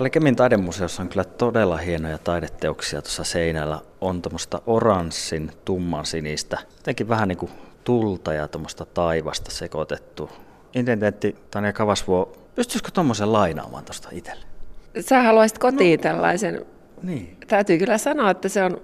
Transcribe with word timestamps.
Täällä 0.00 0.10
Kemin 0.10 0.36
taidemuseossa 0.36 1.02
on 1.02 1.08
kyllä 1.08 1.24
todella 1.24 1.76
hienoja 1.76 2.18
taideteoksia 2.18 3.02
tuossa 3.02 3.24
seinällä. 3.24 3.80
On 4.00 4.22
tuommoista 4.22 4.62
oranssin, 4.66 5.52
tumman 5.64 6.06
sinistä, 6.06 6.58
jotenkin 6.76 7.08
vähän 7.08 7.28
niin 7.28 7.38
kuin 7.38 7.52
tulta 7.84 8.32
ja 8.32 8.48
tuommoista 8.48 8.86
taivasta 8.86 9.50
sekoitettu. 9.50 10.30
Intendentti 10.74 11.36
Tanja 11.50 11.72
Kavasvuo, 11.72 12.32
pystyisikö 12.54 12.90
tuommoisen 12.90 13.32
lainaamaan 13.32 13.84
tuosta 13.84 14.08
itselle? 14.12 14.44
Sä 15.00 15.22
haluaisit 15.22 15.58
kotiin 15.58 15.98
no, 15.98 16.02
tällaisen. 16.02 16.66
Niin. 17.02 17.36
Täytyy 17.48 17.78
kyllä 17.78 17.98
sanoa, 17.98 18.30
että 18.30 18.48
se 18.48 18.62
on 18.62 18.80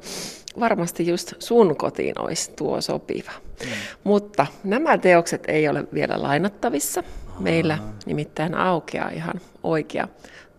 varmasti 0.60 1.06
just 1.06 1.33
sun 1.38 1.77
kotiin 1.77 2.20
olisi 2.20 2.51
tuo 2.51 2.80
sopiva. 2.80 3.33
Mm. 3.64 3.70
Mutta 4.05 4.46
nämä 4.64 4.98
teokset 4.98 5.45
ei 5.48 5.69
ole 5.69 5.84
vielä 5.95 6.23
lainattavissa. 6.23 7.02
Meillä 7.38 7.78
nimittäin 8.06 8.55
aukeaa 8.55 9.10
ihan 9.10 9.41
oikea 9.62 10.09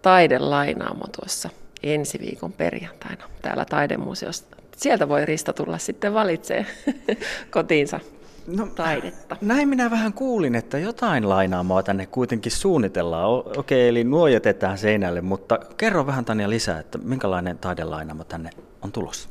taidelainaamo 0.08 1.06
tuossa 1.20 1.50
ensi 1.84 2.20
viikon 2.20 2.54
perjantaina 2.54 3.24
täällä 3.42 3.66
taidemuseossa. 3.66 4.46
Sieltä 4.78 5.10
voi 5.10 5.26
Rista 5.26 5.54
tulla 5.54 5.78
sitten 5.78 6.14
valitsee 6.14 6.66
kotiinsa 7.52 8.00
no, 8.48 8.68
taidetta. 8.68 9.38
Näin 9.42 9.70
minä 9.70 9.92
vähän 9.92 10.14
kuulin, 10.14 10.56
että 10.56 10.78
jotain 10.78 11.30
lainaamoa 11.30 11.84
tänne 11.84 12.06
kuitenkin 12.06 12.52
suunnitellaan. 12.52 13.30
Okei, 13.58 13.88
eli 13.88 14.04
nuo 14.04 14.28
jätetään 14.28 14.78
seinälle, 14.78 15.22
mutta 15.22 15.60
kerro 15.78 16.06
vähän 16.06 16.26
Tanja 16.26 16.50
lisää, 16.50 16.80
että 16.80 16.98
minkälainen 16.98 17.58
taidelainaamo 17.58 18.24
tänne 18.24 18.50
on 18.82 18.92
tulossa? 18.92 19.30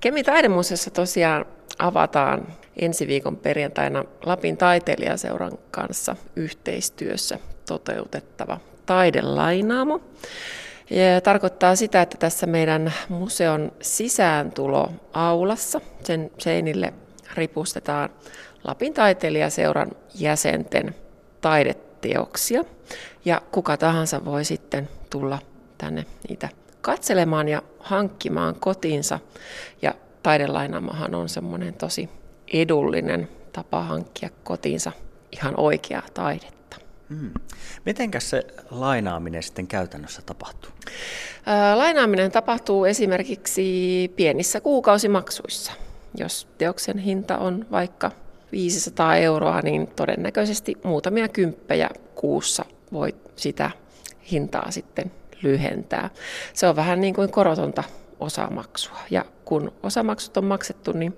Kemi 0.00 0.24
taidemuseossa 0.24 0.90
tosiaan 0.90 1.44
avataan 1.78 2.46
ensi 2.76 3.06
viikon 3.06 3.36
perjantaina 3.36 4.04
Lapin 4.26 4.56
taiteilijaseuran 4.56 5.52
kanssa 5.70 6.16
yhteistyössä 6.36 7.38
toteutettava 7.68 8.60
taidelainaamo. 8.86 10.00
Ja 10.90 11.20
tarkoittaa 11.20 11.76
sitä, 11.76 12.02
että 12.02 12.16
tässä 12.18 12.46
meidän 12.46 12.92
museon 13.08 13.72
sisääntulo 13.80 14.90
aulassa, 15.12 15.80
sen 16.04 16.30
seinille 16.38 16.92
ripustetaan 17.34 18.10
Lapin 18.64 18.94
taiteilijaseuran 18.94 19.90
jäsenten 20.14 20.94
taideteoksia. 21.40 22.64
Ja 23.24 23.42
kuka 23.52 23.76
tahansa 23.76 24.24
voi 24.24 24.44
sitten 24.44 24.88
tulla 25.10 25.38
tänne 25.78 26.06
niitä 26.28 26.48
katselemaan 26.80 27.48
ja 27.48 27.62
hankkimaan 27.78 28.54
kotiinsa. 28.60 29.18
Ja 29.82 29.94
taidelainaamahan 30.22 31.14
on 31.14 31.28
semmoinen 31.28 31.74
tosi 31.74 32.08
edullinen 32.52 33.28
tapa 33.52 33.82
hankkia 33.82 34.30
kotiinsa 34.44 34.92
ihan 35.32 35.54
oikeaa 35.56 36.02
taidetta. 36.14 36.55
Hmm. 37.10 37.30
Mitenkäs 37.84 38.30
se 38.30 38.46
lainaaminen 38.70 39.42
sitten 39.42 39.66
käytännössä 39.66 40.22
tapahtuu? 40.22 40.70
Lainaaminen 41.74 42.32
tapahtuu 42.32 42.84
esimerkiksi 42.84 44.12
pienissä 44.16 44.60
kuukausimaksuissa. 44.60 45.72
Jos 46.14 46.48
teoksen 46.58 46.98
hinta 46.98 47.38
on 47.38 47.66
vaikka 47.70 48.10
500 48.52 49.16
euroa, 49.16 49.60
niin 49.60 49.86
todennäköisesti 49.86 50.74
muutamia 50.82 51.28
kymppejä 51.28 51.90
kuussa 52.14 52.64
voi 52.92 53.14
sitä 53.36 53.70
hintaa 54.30 54.70
sitten 54.70 55.12
lyhentää. 55.42 56.10
Se 56.52 56.68
on 56.68 56.76
vähän 56.76 57.00
niin 57.00 57.14
kuin 57.14 57.30
korotonta 57.30 57.84
osamaksua. 58.20 58.98
Ja 59.10 59.24
kun 59.44 59.72
osamaksut 59.82 60.36
on 60.36 60.44
maksettu, 60.44 60.92
niin 60.92 61.16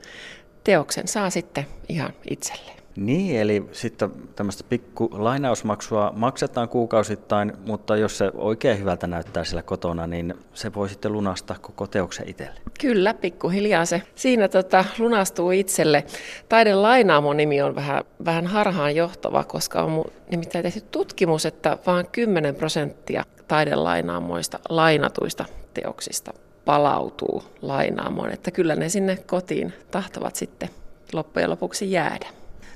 teoksen 0.65 1.09
saa 1.09 1.31
sitten 1.31 1.67
ihan 1.89 2.13
itselleen. 2.31 2.78
Niin, 2.99 3.41
eli 3.41 3.69
sitten 3.73 4.11
tämmöistä 4.37 4.65
pikku 4.69 5.09
lainausmaksua 5.13 6.13
maksetaan 6.17 6.69
kuukausittain, 6.69 7.53
mutta 7.67 7.97
jos 7.97 8.19
se 8.19 8.31
oikein 8.35 8.79
hyvältä 8.79 9.07
näyttää 9.07 9.45
siellä 9.45 9.63
kotona, 9.63 10.07
niin 10.07 10.35
se 10.55 10.75
voi 10.75 10.89
sitten 10.89 11.13
lunastaa 11.13 11.57
koko 11.61 11.87
teoksen 11.87 12.29
itselle. 12.29 12.61
Kyllä, 12.81 13.15
pikkuhiljaa 13.15 13.85
se 13.85 14.03
siinä 14.15 14.49
tota, 14.49 14.85
lunastuu 14.99 15.51
itselle. 15.51 16.05
Taiden 16.49 16.83
lainaamon 16.83 17.37
nimi 17.37 17.63
on 17.63 17.75
vähän, 17.75 18.05
vähän 18.25 18.47
harhaan 18.47 18.97
johtava, 18.97 19.45
koska 19.45 19.83
on 19.83 20.05
nimittäin 20.31 20.63
tehty 20.63 20.81
tutkimus, 20.91 21.47
että 21.47 21.79
vain 21.87 22.07
10 22.13 22.55
prosenttia 22.55 23.25
taidelainaamoista 23.49 24.59
lainatuista 24.69 25.45
teoksista 25.75 26.33
palautuu 26.65 27.43
lainaamoon, 27.63 28.31
että 28.31 28.51
kyllä 28.51 28.77
ne 28.77 28.89
sinne 28.89 29.17
kotiin 29.27 29.73
tahtovat 29.91 30.37
sitten 30.37 30.69
loppujen 31.13 31.51
lopuksi 31.51 31.93
jäädä. 31.93 32.27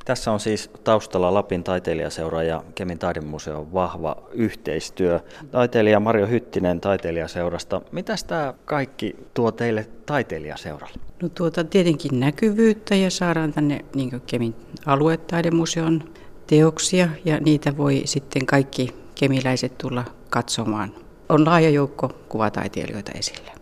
Tässä 0.05 0.33
on 0.33 0.41
siis 0.41 0.71
taustalla 0.85 1.35
Lapin 1.35 1.65
taiteilijaseura 1.65 2.43
ja 2.43 2.63
Kemin 2.75 2.99
taidemuseon 2.99 3.73
vahva 3.73 4.17
yhteistyö. 4.33 5.21
Taiteilija 5.51 6.01
Marjo 6.01 6.27
Hyttinen 6.27 6.81
taiteilijaseurasta. 6.81 7.81
Mitä 7.93 8.15
tämä 8.27 8.55
kaikki 8.65 9.17
tuo 9.35 9.53
teille 9.53 9.87
taiteilijaseuralle? 10.07 10.95
No 11.23 11.29
tuota 11.29 11.65
tietenkin 11.65 12.21
näkyvyyttä 12.21 12.95
ja 12.95 13.11
saadaan 13.11 13.53
tänne 13.53 13.85
niin 13.95 14.23
Kemin 14.27 14.55
aluetaidemuseon 14.87 16.03
teoksia 16.47 17.09
ja 17.25 17.41
niitä 17.41 17.77
voi 17.77 18.03
sitten 18.05 18.47
kaikki 18.47 18.95
kemiläiset 19.15 19.79
tulla 19.79 20.05
katsomaan. 20.31 20.95
On 21.29 21.45
laaja 21.45 21.71
joukko 21.71 22.11
kuvataiteilijoita 22.29 23.13
esillä. 23.13 23.62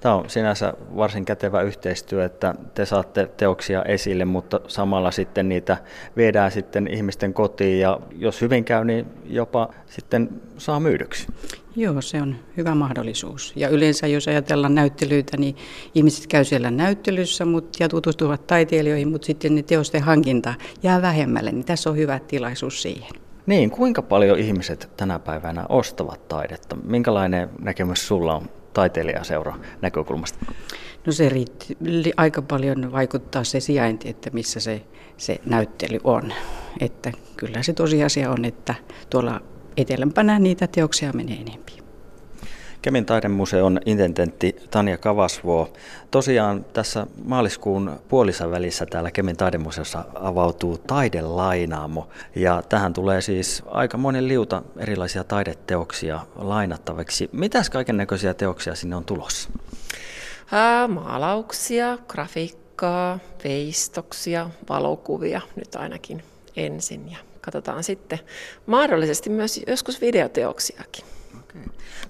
Tämä 0.00 0.14
on 0.14 0.30
sinänsä 0.30 0.74
varsin 0.96 1.24
kätevä 1.24 1.62
yhteistyö, 1.62 2.24
että 2.24 2.54
te 2.74 2.86
saatte 2.86 3.26
teoksia 3.36 3.82
esille, 3.82 4.24
mutta 4.24 4.60
samalla 4.68 5.10
sitten 5.10 5.48
niitä 5.48 5.76
viedään 6.16 6.50
sitten 6.50 6.88
ihmisten 6.88 7.34
kotiin 7.34 7.80
ja 7.80 8.00
jos 8.18 8.40
hyvin 8.40 8.64
käy, 8.64 8.84
niin 8.84 9.06
jopa 9.26 9.68
sitten 9.86 10.28
saa 10.58 10.80
myydyksi. 10.80 11.26
Joo, 11.76 12.00
se 12.00 12.22
on 12.22 12.36
hyvä 12.56 12.74
mahdollisuus. 12.74 13.52
Ja 13.56 13.68
yleensä 13.68 14.06
jos 14.06 14.28
ajatellaan 14.28 14.74
näyttelyitä, 14.74 15.36
niin 15.36 15.56
ihmiset 15.94 16.26
käy 16.26 16.44
siellä 16.44 16.70
näyttelyssä 16.70 17.44
mutta, 17.44 17.82
ja 17.82 17.88
tutustuvat 17.88 18.46
taiteilijoihin, 18.46 19.08
mutta 19.08 19.26
sitten 19.26 19.54
ne 19.54 19.62
teosten 19.62 20.02
hankinta 20.02 20.54
jää 20.82 21.02
vähemmälle, 21.02 21.52
niin 21.52 21.64
tässä 21.64 21.90
on 21.90 21.96
hyvä 21.96 22.18
tilaisuus 22.18 22.82
siihen. 22.82 23.10
Niin, 23.46 23.70
kuinka 23.70 24.02
paljon 24.02 24.38
ihmiset 24.38 24.90
tänä 24.96 25.18
päivänä 25.18 25.66
ostavat 25.68 26.28
taidetta? 26.28 26.76
Minkälainen 26.84 27.50
näkemys 27.60 28.08
sulla 28.08 28.34
on 28.34 28.48
taiteilijaseura 28.74 29.54
näkökulmasta? 29.82 30.38
No 31.06 31.12
se 31.12 31.28
riitti, 31.28 31.76
aika 32.16 32.42
paljon 32.42 32.92
vaikuttaa 32.92 33.44
se 33.44 33.60
sijainti, 33.60 34.08
että 34.08 34.30
missä 34.32 34.60
se, 34.60 34.82
se 35.16 35.40
näyttely 35.46 35.98
on. 36.04 36.32
Että 36.80 37.12
kyllä 37.36 37.62
se 37.62 37.72
tosiasia 37.72 38.30
on, 38.30 38.44
että 38.44 38.74
tuolla 39.10 39.40
etelämpänä 39.76 40.38
niitä 40.38 40.66
teoksia 40.66 41.12
menee 41.12 41.36
enemmän. 41.36 41.83
Kemin 42.84 43.06
taidemuseon 43.06 43.80
intendentti 43.86 44.56
Tanja 44.70 44.98
Kavasvuo. 44.98 45.72
Tosiaan 46.10 46.64
tässä 46.64 47.06
maaliskuun 47.24 48.00
puolissa 48.08 48.50
välissä 48.50 48.86
täällä 48.86 49.10
Kemin 49.10 49.36
taidemuseossa 49.36 50.04
avautuu 50.14 50.78
taidelainaamo. 50.78 52.08
Ja 52.34 52.62
tähän 52.68 52.92
tulee 52.92 53.20
siis 53.20 53.62
aika 53.66 53.96
monen 53.96 54.28
liuta 54.28 54.62
erilaisia 54.78 55.24
taideteoksia 55.24 56.20
lainattaviksi. 56.36 57.30
Mitäs 57.32 57.70
kaiken 57.70 57.96
näköisiä 57.96 58.34
teoksia 58.34 58.74
sinne 58.74 58.96
on 58.96 59.04
tulossa? 59.04 59.48
Ää, 60.52 60.88
maalauksia, 60.88 61.98
grafiikkaa, 62.08 63.18
veistoksia, 63.44 64.50
valokuvia 64.68 65.40
nyt 65.56 65.74
ainakin 65.74 66.22
ensin. 66.56 67.10
Ja 67.10 67.18
katsotaan 67.40 67.84
sitten 67.84 68.20
mahdollisesti 68.66 69.30
myös 69.30 69.60
joskus 69.66 70.00
videoteoksiakin. 70.00 71.13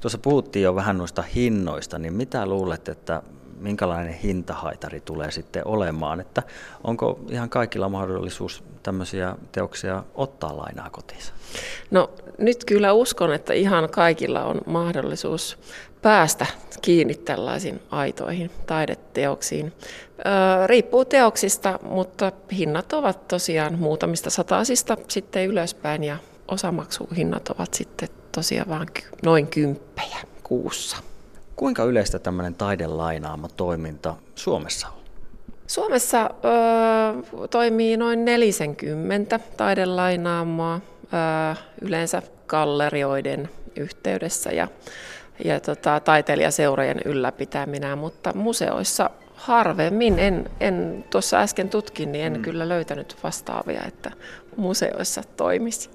Tuossa 0.01 0.19
puhuttiin 0.19 0.63
jo 0.63 0.75
vähän 0.75 0.99
noista 0.99 1.23
hinnoista, 1.23 1.99
niin 1.99 2.13
mitä 2.13 2.47
luulet, 2.47 2.89
että 2.89 3.23
minkälainen 3.59 4.15
hintahaitari 4.15 5.01
tulee 5.01 5.31
sitten 5.31 5.67
olemaan, 5.67 6.21
että 6.21 6.43
onko 6.85 7.21
ihan 7.31 7.51
kaikilla 7.51 7.89
mahdollisuus 7.89 8.65
tämmöisiä 8.83 9.37
teoksia 9.53 10.05
ottaa 10.15 10.57
lainaa 10.57 10.91
kotiinsa? 10.91 11.33
No 11.91 12.11
nyt 12.39 12.65
kyllä 12.65 12.93
uskon, 12.93 13.33
että 13.33 13.53
ihan 13.53 13.89
kaikilla 13.89 14.45
on 14.45 14.61
mahdollisuus 14.67 15.59
päästä 16.03 16.47
kiinni 16.83 17.15
tällaisiin 17.15 17.83
aitoihin 17.91 18.51
taideteoksiin. 18.67 19.73
Öö, 20.19 20.67
riippuu 20.67 21.05
teoksista, 21.05 21.79
mutta 21.83 22.33
hinnat 22.53 22.93
ovat 22.93 23.29
tosiaan 23.29 23.79
muutamista 23.79 24.31
satasista 24.31 24.97
sitten 25.09 25.47
ylöspäin 25.47 26.05
ja 26.05 26.17
osamaksuhinnat 26.49 27.49
ovat 27.49 27.75
sitten 27.75 28.09
tosiaan 28.33 28.69
vain 28.69 28.89
noin 29.23 29.47
kymppejä 29.47 30.19
kuussa. 30.43 30.97
Kuinka 31.57 31.85
yleistä 31.85 32.19
tämmöinen 32.19 32.55
taidelainaamo 32.55 33.49
toiminta 33.57 34.15
Suomessa 34.35 34.89
on? 34.89 35.05
Suomessa 35.67 36.31
ö, 36.45 37.47
toimii 37.51 37.97
noin 37.97 38.25
40 38.25 39.41
taidelainaamoa, 39.57 40.75
ö, 40.75 41.57
yleensä 41.81 42.23
gallerioiden 42.47 43.49
yhteydessä 43.77 44.51
ja, 44.51 44.69
ja 45.45 45.61
tota, 45.61 46.01
taiteilijaseurojen 46.01 47.01
ylläpitäminä, 47.05 47.97
mutta 47.97 48.33
museoissa 48.35 49.11
harvemmin. 49.35 50.19
En, 50.19 50.51
en 50.61 51.05
tuossa 51.11 51.39
äsken 51.39 51.69
tutkin, 51.69 52.13
niin 52.13 52.25
en 52.25 52.33
mm. 52.33 52.43
kyllä 52.43 52.69
löytänyt 52.69 53.17
vastaavia, 53.23 53.83
että 53.87 54.11
museoissa 54.57 55.23
toimisi. 55.37 55.91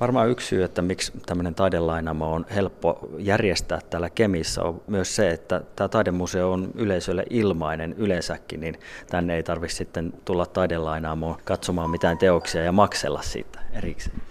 Varmaan 0.00 0.28
yksi 0.28 0.46
syy, 0.46 0.64
että 0.64 0.82
miksi 0.82 1.12
tämmöinen 1.26 1.54
taidelainamo 1.54 2.32
on 2.32 2.46
helppo 2.54 3.08
järjestää 3.18 3.80
täällä 3.90 4.10
Kemissä, 4.10 4.62
on 4.62 4.82
myös 4.86 5.16
se, 5.16 5.30
että 5.30 5.62
tämä 5.76 5.88
taidemuseo 5.88 6.52
on 6.52 6.70
yleisölle 6.74 7.24
ilmainen 7.30 7.94
yleensäkin, 7.98 8.60
niin 8.60 8.78
tänne 9.10 9.36
ei 9.36 9.42
tarvitse 9.42 9.76
sitten 9.76 10.12
tulla 10.24 10.46
taidelaiнаmoon 10.46 11.36
katsomaan 11.44 11.90
mitään 11.90 12.18
teoksia 12.18 12.62
ja 12.62 12.72
maksella 12.72 13.22
siitä 13.22 13.58
erikseen. 13.72 14.22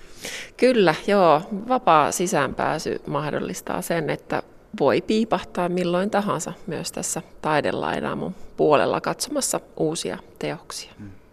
Kyllä, 0.57 0.95
joo. 1.07 1.41
Vapaa 1.67 2.11
sisäänpääsy 2.11 3.01
mahdollistaa 3.07 3.81
sen, 3.81 4.09
että 4.09 4.43
voi 4.79 5.01
piipahtaa 5.01 5.69
milloin 5.69 6.09
tahansa 6.09 6.53
myös 6.67 6.91
tässä 6.91 7.21
taidelainaamon 7.41 8.35
puolella 8.57 9.01
katsomassa 9.01 9.59
uusia 9.77 10.17
teoksia. 10.39 10.91
Hmm. 10.99 11.24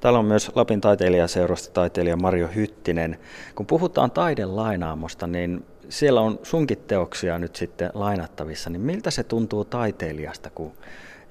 Täällä 0.00 0.18
on 0.18 0.24
myös 0.24 0.50
Lapin 0.54 0.80
taiteilijaseurasta 0.80 1.72
taiteilija 1.72 2.16
Marjo 2.16 2.48
Hyttinen. 2.54 3.18
Kun 3.54 3.66
puhutaan 3.66 4.10
taidelainaamosta, 4.10 5.26
niin 5.26 5.64
siellä 5.88 6.20
on 6.20 6.38
sunkin 6.42 6.78
teoksia 6.78 7.38
nyt 7.38 7.56
sitten 7.56 7.90
lainattavissa, 7.94 8.70
niin 8.70 8.82
miltä 8.82 9.10
se 9.10 9.22
tuntuu 9.22 9.64
taiteilijasta, 9.64 10.50
kun 10.50 10.72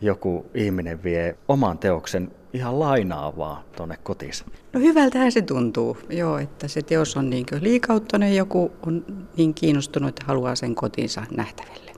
joku 0.01 0.45
ihminen 0.53 1.03
vie 1.03 1.35
oman 1.47 1.77
teoksen 1.77 2.31
ihan 2.53 2.79
lainaavaa 2.79 3.63
tuonne 3.75 3.97
kotiin? 4.03 4.31
No 4.73 4.79
hyvältähän 4.79 5.31
se 5.31 5.41
tuntuu, 5.41 5.97
joo, 6.09 6.37
että 6.37 6.67
se 6.67 6.81
teos 6.81 7.17
on 7.17 7.29
niin 7.29 7.45
liikauttoinen, 7.61 8.35
joku 8.35 8.71
on 8.87 9.05
niin 9.37 9.53
kiinnostunut, 9.53 10.09
että 10.09 10.25
haluaa 10.25 10.55
sen 10.55 10.75
kotinsa 10.75 11.23
nähtävälle. 11.31 11.91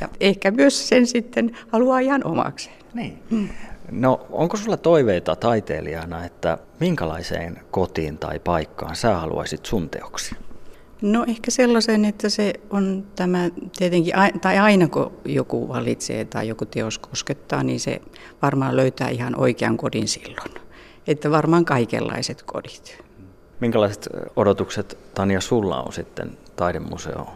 Ja 0.00 0.08
ehkä 0.20 0.50
myös 0.50 0.88
sen 0.88 1.06
sitten 1.06 1.56
haluaa 1.68 2.00
ihan 2.00 2.26
omakseen. 2.26 2.79
Niin. 2.94 3.22
Hmm. 3.30 3.48
No 3.90 4.26
onko 4.30 4.56
sulla 4.56 4.76
toiveita 4.76 5.36
taiteilijana, 5.36 6.24
että 6.24 6.58
minkälaiseen 6.80 7.60
kotiin 7.70 8.18
tai 8.18 8.38
paikkaan 8.38 8.96
sä 8.96 9.18
haluaisit 9.18 9.66
sun 9.66 9.90
teoksia? 9.90 10.38
No 11.02 11.24
ehkä 11.28 11.50
sellaisen, 11.50 12.04
että 12.04 12.28
se 12.28 12.52
on 12.70 13.04
tämä 13.16 13.50
tietenkin, 13.78 14.14
tai 14.40 14.58
aina 14.58 14.88
kun 14.88 15.12
joku 15.24 15.68
valitsee 15.68 16.24
tai 16.24 16.48
joku 16.48 16.66
teos 16.66 16.98
koskettaa, 16.98 17.62
niin 17.62 17.80
se 17.80 18.00
varmaan 18.42 18.76
löytää 18.76 19.08
ihan 19.08 19.40
oikean 19.40 19.76
kodin 19.76 20.08
silloin. 20.08 20.50
Että 21.06 21.30
varmaan 21.30 21.64
kaikenlaiset 21.64 22.42
kodit. 22.42 23.09
Minkälaiset 23.60 24.08
odotukset 24.36 24.98
Tania 25.14 25.40
sulla 25.40 25.82
on 25.82 25.92
sitten 25.92 26.38
taidemuseon 26.56 27.26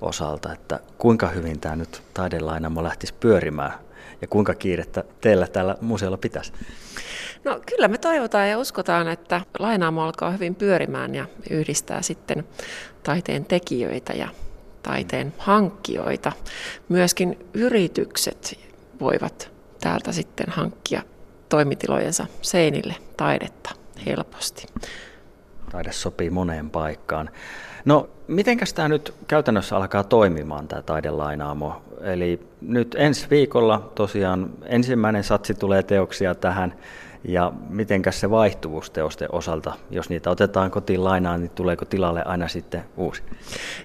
osalta, 0.00 0.52
että 0.52 0.80
kuinka 0.98 1.28
hyvin 1.28 1.60
tämä 1.60 1.76
nyt 1.76 2.02
taidelainamo 2.14 2.82
lähtisi 2.82 3.14
pyörimään 3.14 3.72
ja 4.20 4.28
kuinka 4.28 4.54
kiirettä 4.54 5.04
teillä 5.20 5.46
täällä 5.46 5.76
museolla 5.80 6.16
pitäisi? 6.16 6.52
No 7.44 7.60
kyllä 7.66 7.88
me 7.88 7.98
toivotaan 7.98 8.50
ja 8.50 8.58
uskotaan, 8.58 9.08
että 9.08 9.40
lainaamo 9.58 10.02
alkaa 10.02 10.30
hyvin 10.30 10.54
pyörimään 10.54 11.14
ja 11.14 11.26
yhdistää 11.50 12.02
sitten 12.02 12.44
taiteen 13.02 13.44
tekijöitä 13.44 14.12
ja 14.12 14.28
taiteen 14.82 15.34
hankkijoita. 15.38 16.32
Myöskin 16.88 17.46
yritykset 17.54 18.58
voivat 19.00 19.50
täältä 19.80 20.12
sitten 20.12 20.46
hankkia 20.48 21.02
toimitilojensa 21.48 22.26
seinille 22.42 22.94
taidetta 23.16 23.70
helposti. 24.06 24.66
Taide 25.72 25.92
sopii 25.92 26.30
moneen 26.30 26.70
paikkaan. 26.70 27.30
No, 27.84 28.08
mitenkäs 28.28 28.74
tämä 28.74 28.88
nyt 28.88 29.14
käytännössä 29.28 29.76
alkaa 29.76 30.04
toimimaan, 30.04 30.68
tämä 30.68 30.82
taidelainaamo? 30.82 31.82
Eli 32.00 32.40
nyt 32.60 32.96
ensi 32.98 33.26
viikolla 33.30 33.90
tosiaan 33.94 34.50
ensimmäinen 34.66 35.24
satsi 35.24 35.54
tulee 35.54 35.82
teoksia 35.82 36.34
tähän, 36.34 36.74
ja 37.24 37.52
mitenkäs 37.68 38.20
se 38.20 38.30
vaihtuvuus 38.30 38.90
teosten 38.90 39.28
osalta, 39.32 39.72
jos 39.90 40.08
niitä 40.08 40.30
otetaan 40.30 40.70
kotiin 40.70 41.04
lainaan, 41.04 41.40
niin 41.40 41.50
tuleeko 41.50 41.84
tilalle 41.84 42.22
aina 42.22 42.48
sitten 42.48 42.84
uusi? 42.96 43.22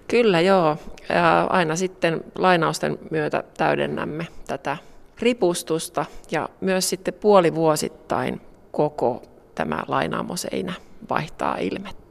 Kyllä 0.07 0.42
joo, 0.42 0.78
ja 1.10 1.44
aina 1.44 1.75
sitten 1.75 2.24
lainausten 2.36 3.00
myötä 3.12 3.44
täydennämme 3.57 4.28
tätä 4.48 4.78
ripustusta 5.19 6.06
ja 6.31 6.50
myös 6.62 6.90
sitten 6.90 7.13
puolivuosittain 7.13 8.42
koko 8.72 9.24
tämä 9.56 9.83
lainaamoseinä 9.88 10.74
vaihtaa 11.10 11.58
ilmettä. 11.58 12.06